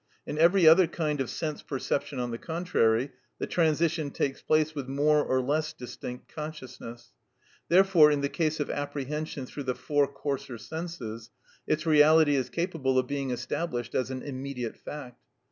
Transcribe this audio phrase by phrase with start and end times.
[0.25, 4.87] In every other kind of sense perception, on the contrary, the transition takes place with
[4.87, 7.11] more or less distinct consciousness;
[7.69, 11.29] therefore, in the case of apprehension through the four coarser senses,
[11.67, 15.21] its reality is capable of being established as an immediate fact.